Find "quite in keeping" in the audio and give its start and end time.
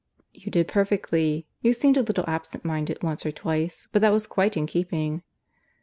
4.25-5.21